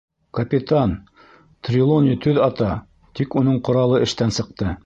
—Капитан, 0.37 0.95
Трелони 1.67 2.17
төҙ 2.25 2.41
ата, 2.49 2.73
тик 3.21 3.41
уның 3.43 3.63
ҡоралы 3.69 4.05
эштән 4.09 4.39
сыҡты. 4.41 4.77